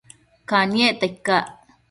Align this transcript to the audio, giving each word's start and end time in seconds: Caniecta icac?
Caniecta 0.49 1.05
icac? 1.11 1.45